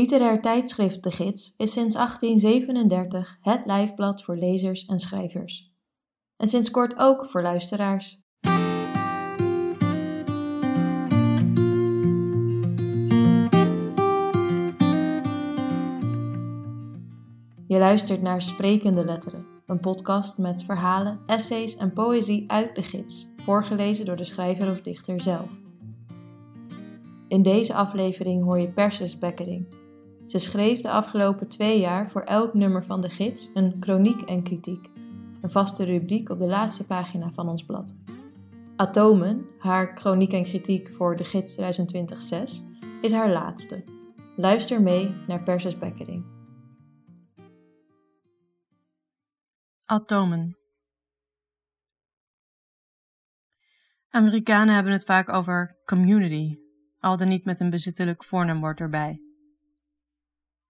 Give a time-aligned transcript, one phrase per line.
[0.00, 5.74] Literair tijdschrift De Gids is sinds 1837 het lijfblad voor lezers en schrijvers.
[6.36, 8.20] En sinds kort ook voor luisteraars.
[17.66, 23.28] Je luistert naar Sprekende Letteren, een podcast met verhalen, essays en poëzie uit de gids,
[23.36, 25.60] voorgelezen door de schrijver of dichter zelf.
[27.28, 29.79] In deze aflevering hoor je Persis Bekkering.
[30.30, 34.42] Ze schreef de afgelopen twee jaar voor elk nummer van de gids een chroniek en
[34.42, 34.88] kritiek,
[35.40, 37.94] een vaste rubriek op de laatste pagina van ons blad.
[38.76, 41.62] Atomen, haar chroniek en kritiek voor de gids 2020-6,
[43.00, 43.84] is haar laatste.
[44.36, 46.24] Luister mee naar Persis Bekkering.
[49.84, 50.58] Atomen.
[54.08, 56.58] Amerikanen hebben het vaak over community,
[56.98, 59.29] al dan niet met een bezittelijk voornaamwoord erbij.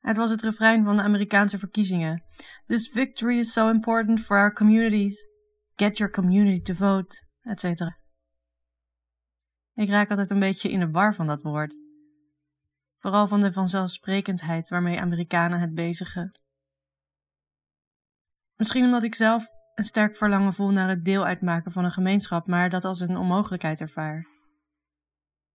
[0.01, 2.25] Het was het refrein van de Amerikaanse verkiezingen.
[2.67, 5.27] This victory is so important for our communities.
[5.75, 7.81] Get your community to vote, etc.
[9.75, 11.79] Ik raak altijd een beetje in de war van dat woord.
[12.99, 16.41] Vooral van de vanzelfsprekendheid waarmee Amerikanen het bezigen.
[18.57, 22.47] Misschien omdat ik zelf een sterk verlangen voel naar het deel uitmaken van een gemeenschap,
[22.47, 24.27] maar dat als een onmogelijkheid ervaar.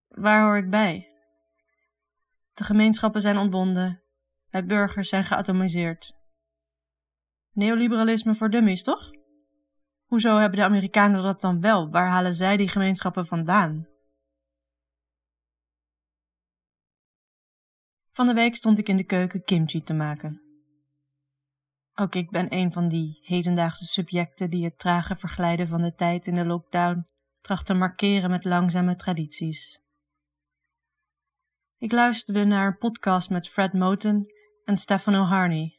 [0.08, 1.08] Waar hoor ik bij?
[2.52, 4.02] De gemeenschappen zijn ontbonden,
[4.64, 6.12] burgers zijn geatomiseerd.
[7.52, 9.10] Neoliberalisme voor dummies, toch?
[10.04, 11.90] Hoezo hebben de Amerikanen dat dan wel?
[11.90, 13.88] Waar halen zij die gemeenschappen vandaan?
[18.10, 20.42] Van de week stond ik in de keuken kimchi te maken.
[21.94, 26.26] Ook ik ben een van die hedendaagse subjecten die het trage verglijden van de tijd
[26.26, 27.06] in de lockdown
[27.40, 29.80] tracht te markeren met langzame tradities.
[31.78, 34.26] Ik luisterde naar een podcast met Fred Moten
[34.66, 35.78] en Stefano Harney,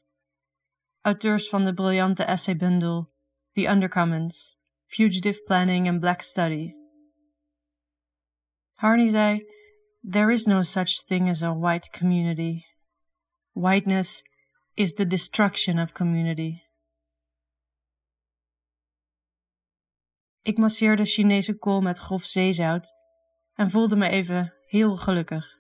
[1.02, 3.10] auteurs van de briljante essaybundel
[3.54, 4.56] The Undercommons,
[4.86, 6.74] Fugitive Planning and Black Study.
[8.76, 9.46] Harney zei,
[10.12, 12.66] There is no such thing as a white community.
[13.54, 14.24] Whiteness
[14.76, 16.62] is the destruction of community.
[20.42, 22.94] Ik masseerde Chinese kool met grof zeezout
[23.54, 25.58] en voelde me even heel gelukkig.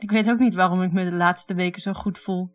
[0.00, 2.52] Ik weet ook niet waarom ik me de laatste weken zo goed voel,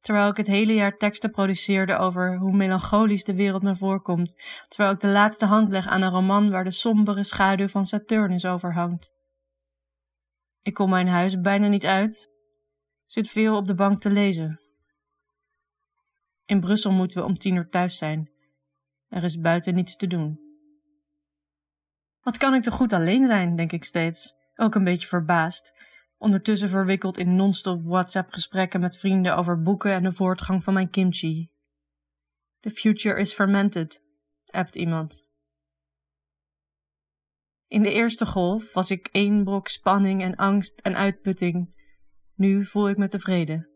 [0.00, 4.94] terwijl ik het hele jaar teksten produceerde over hoe melancholisch de wereld me voorkomt, terwijl
[4.94, 9.12] ik de laatste hand leg aan een roman waar de sombere schaduw van Saturnus overhangt.
[10.62, 12.30] Ik kom mijn huis bijna niet uit,
[13.06, 14.60] zit veel op de bank te lezen.
[16.44, 18.30] In Brussel moeten we om tien uur thuis zijn.
[19.08, 20.40] Er is buiten niets te doen.
[22.20, 25.72] Wat kan ik toch goed alleen zijn, denk ik steeds, ook een beetje verbaasd,
[26.18, 31.50] ondertussen verwikkeld in non-stop WhatsApp-gesprekken met vrienden over boeken en de voortgang van mijn kimchi.
[32.60, 34.02] The future is fermented,
[34.46, 35.26] appt iemand.
[37.66, 41.76] In de eerste golf was ik één brok spanning en angst en uitputting.
[42.34, 43.68] Nu voel ik me tevreden.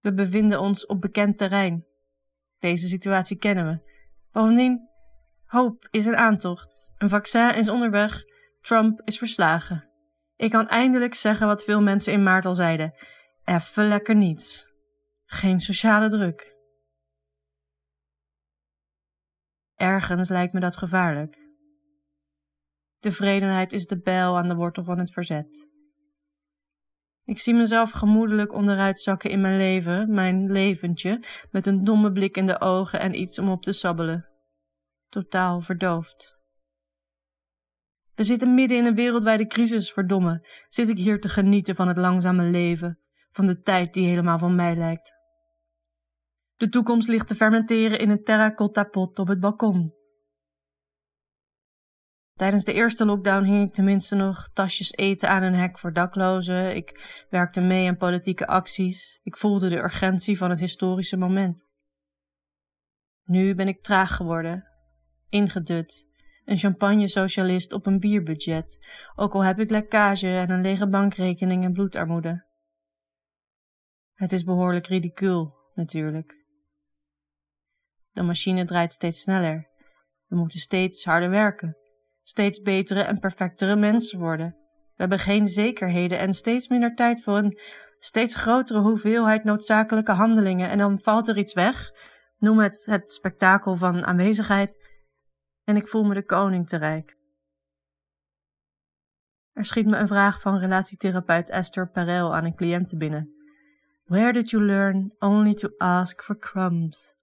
[0.00, 1.86] We bevinden ons op bekend terrein.
[2.58, 3.90] Deze situatie kennen we.
[4.30, 4.88] Bovendien,
[5.44, 6.92] hoop is een aantocht.
[6.96, 8.24] Een vaccin is onderweg.
[8.60, 9.87] Trump is verslagen.
[10.38, 12.98] Ik kan eindelijk zeggen wat veel mensen in maart al zeiden.
[13.44, 14.72] Even lekker niets.
[15.24, 16.56] Geen sociale druk.
[19.74, 21.38] Ergens lijkt me dat gevaarlijk.
[22.98, 25.68] Tevredenheid is de bijl aan de wortel van het verzet.
[27.24, 32.36] Ik zie mezelf gemoedelijk onderuit zakken in mijn leven, mijn leventje, met een domme blik
[32.36, 34.28] in de ogen en iets om op te sabbelen.
[35.08, 36.37] Totaal verdoofd.
[38.18, 40.46] We zitten midden in een wereldwijde crisis, verdomme.
[40.68, 42.98] Zit ik hier te genieten van het langzame leven,
[43.30, 45.14] van de tijd die helemaal van mij lijkt.
[46.56, 49.94] De toekomst ligt te fermenteren in een terracotta pot op het balkon.
[52.34, 56.76] Tijdens de eerste lockdown hing ik tenminste nog tasjes eten aan een hek voor daklozen.
[56.76, 59.20] Ik werkte mee aan politieke acties.
[59.22, 61.68] Ik voelde de urgentie van het historische moment.
[63.24, 64.64] Nu ben ik traag geworden,
[65.28, 66.07] ingedut,
[66.48, 68.78] een champagne-socialist op een bierbudget,
[69.14, 72.46] ook al heb ik lekkage en een lege bankrekening en bloedarmoede.
[74.14, 76.46] Het is behoorlijk ridicuul, natuurlijk.
[78.10, 79.68] De machine draait steeds sneller.
[80.26, 81.76] We moeten steeds harder werken,
[82.22, 84.56] steeds betere en perfectere mensen worden.
[84.70, 87.58] We hebben geen zekerheden en steeds minder tijd voor een
[87.98, 91.90] steeds grotere hoeveelheid noodzakelijke handelingen en dan valt er iets weg.
[92.38, 94.87] Noem het het spektakel van aanwezigheid
[95.68, 97.16] en ik voel me de koning te rijk.
[99.52, 103.34] Er schiet me een vraag van relatietherapeut Esther Perel aan een cliënte binnen.
[104.04, 107.14] Where did you learn only to ask for crumbs?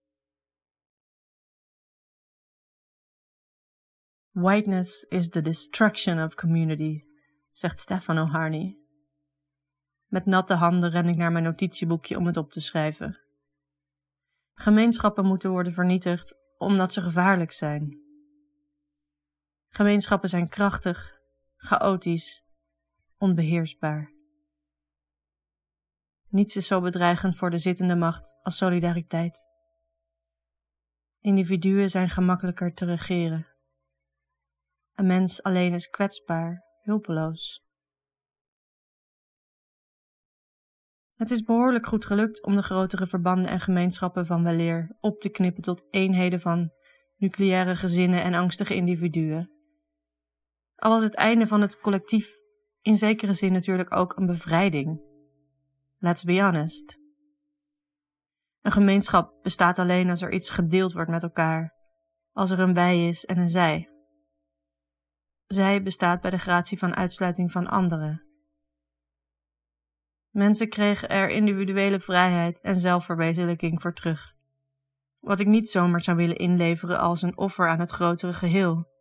[4.31, 7.03] Whiteness is the destruction of community,
[7.51, 8.77] zegt Stefano Harney.
[10.05, 13.19] Met natte handen ren ik naar mijn notitieboekje om het op te schrijven.
[14.53, 18.04] Gemeenschappen moeten worden vernietigd omdat ze gevaarlijk zijn.
[19.75, 21.19] Gemeenschappen zijn krachtig,
[21.57, 22.43] chaotisch,
[23.17, 24.13] onbeheersbaar.
[26.27, 29.47] Niets is zo bedreigend voor de zittende macht als solidariteit.
[31.19, 33.47] Individuen zijn gemakkelijker te regeren.
[34.93, 37.63] Een mens alleen is kwetsbaar, hulpeloos.
[41.13, 45.29] Het is behoorlijk goed gelukt om de grotere verbanden en gemeenschappen van weleer op te
[45.29, 46.71] knippen tot eenheden van
[47.15, 49.54] nucleaire gezinnen en angstige individuen.
[50.85, 52.31] Al was het einde van het collectief
[52.81, 55.01] in zekere zin natuurlijk ook een bevrijding.
[55.97, 56.99] Let's be honest.
[58.61, 61.73] Een gemeenschap bestaat alleen als er iets gedeeld wordt met elkaar,
[62.31, 63.89] als er een wij is en een zij.
[65.45, 68.23] Zij bestaat bij de gratie van uitsluiting van anderen.
[70.29, 74.33] Mensen kregen er individuele vrijheid en zelfverwezenlijking voor terug.
[75.19, 78.93] Wat ik niet zomaar zou willen inleveren als een offer aan het grotere geheel.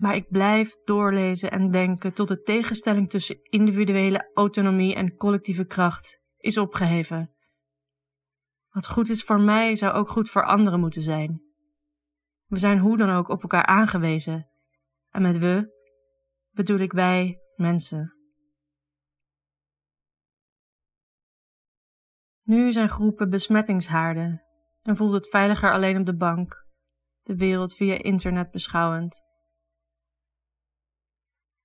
[0.00, 6.20] Maar ik blijf doorlezen en denken tot de tegenstelling tussen individuele autonomie en collectieve kracht
[6.36, 7.34] is opgeheven.
[8.68, 11.42] Wat goed is voor mij zou ook goed voor anderen moeten zijn.
[12.46, 14.50] We zijn hoe dan ook op elkaar aangewezen.
[15.10, 15.78] En met we
[16.50, 18.14] bedoel ik wij, mensen.
[22.42, 24.42] Nu zijn groepen besmettingshaarden
[24.82, 26.66] en voelt het veiliger alleen op de bank,
[27.22, 29.28] de wereld via internet beschouwend.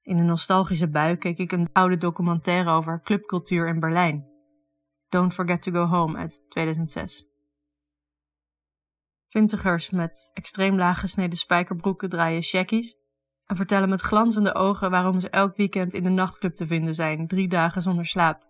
[0.06, 4.28] In een nostalgische bui keek ik een oude documentaire over clubcultuur in Berlijn.
[5.10, 7.26] Don't Forget to Go Home uit 2006.
[9.28, 12.96] Vintigers met extreem laag gesneden spijkerbroeken draaien shackies
[13.46, 17.28] en vertellen met glanzende ogen waarom ze elk weekend in de nachtclub te vinden zijn,
[17.28, 18.44] drie dagen zonder slaap.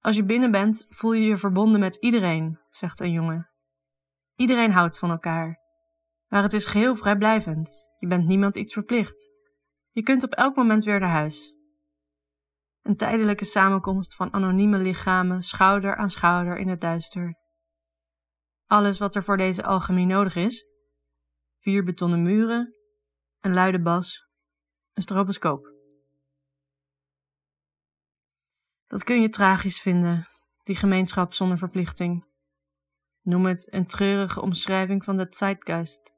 [0.00, 3.50] Als je binnen bent, voel je je verbonden met iedereen, zegt een jongen.
[4.36, 5.58] Iedereen houdt van elkaar.
[6.28, 7.92] Maar het is geheel vrijblijvend.
[7.98, 9.30] Je bent niemand iets verplicht.
[9.90, 11.54] Je kunt op elk moment weer naar huis.
[12.82, 17.38] Een tijdelijke samenkomst van anonieme lichamen, schouder aan schouder in het duister.
[18.66, 20.64] Alles wat er voor deze alchemie nodig is:
[21.58, 22.76] vier betonnen muren,
[23.40, 24.28] een luide bas,
[24.92, 25.72] een stroboscoop.
[28.86, 30.26] Dat kun je tragisch vinden,
[30.62, 32.28] die gemeenschap zonder verplichting.
[33.20, 36.12] Noem het een treurige omschrijving van de zeitgeist.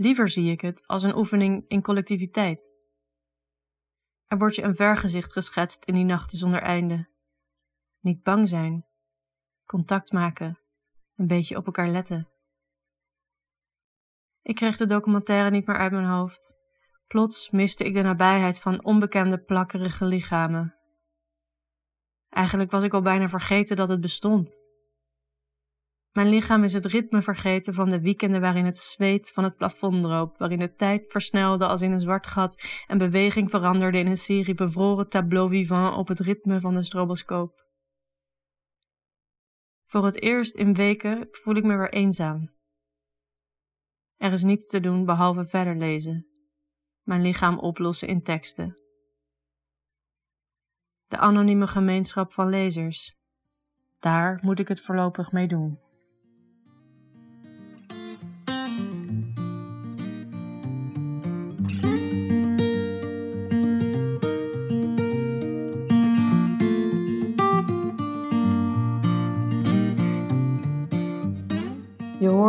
[0.00, 2.72] Liever zie ik het als een oefening in collectiviteit.
[4.26, 7.08] Er wordt je een vergezicht geschetst in die nachten zonder einde.
[8.00, 8.86] Niet bang zijn,
[9.66, 10.58] contact maken,
[11.16, 12.28] een beetje op elkaar letten.
[14.42, 16.56] Ik kreeg de documentaire niet meer uit mijn hoofd.
[17.06, 20.76] Plots miste ik de nabijheid van onbekende plakkerige lichamen.
[22.28, 24.60] Eigenlijk was ik al bijna vergeten dat het bestond.
[26.12, 30.02] Mijn lichaam is het ritme vergeten van de weekenden waarin het zweet van het plafond
[30.02, 34.16] droop, waarin de tijd versnelde als in een zwart gat en beweging veranderde in een
[34.16, 37.68] serie bevroren tableau vivant op het ritme van de stroboscoop.
[39.84, 42.50] Voor het eerst in weken voel ik me weer eenzaam.
[44.16, 46.26] Er is niets te doen behalve verder lezen,
[47.02, 48.78] mijn lichaam oplossen in teksten.
[51.06, 53.18] De anonieme gemeenschap van lezers.
[53.98, 55.88] Daar moet ik het voorlopig mee doen.